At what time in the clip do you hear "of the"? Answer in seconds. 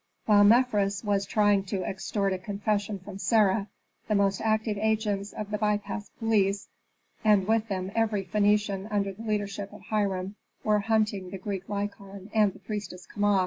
5.31-5.59